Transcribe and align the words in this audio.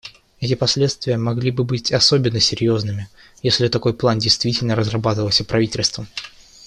Эти 0.39 0.55
последствия 0.55 1.15
могли 1.15 1.51
бы 1.51 1.63
быть 1.63 1.91
особенно 1.91 2.39
серьезными, 2.39 3.07
если 3.43 3.67
такой 3.67 3.93
план 3.93 4.17
действительно 4.17 4.75
разрабатывался 4.75 5.45
правительством. 5.45 6.07